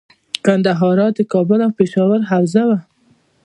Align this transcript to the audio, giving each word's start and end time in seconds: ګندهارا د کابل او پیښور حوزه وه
ګندهارا 0.45 1.07
د 1.17 1.19
کابل 1.33 1.59
او 1.65 1.71
پیښور 1.79 2.19
حوزه 2.31 2.63
وه 2.69 2.79